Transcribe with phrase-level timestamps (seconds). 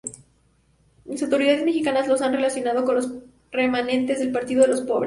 [1.05, 3.11] Las autoridades mexicanas los han relacionado con los
[3.51, 4.99] remanentes del Partido de los Pobres.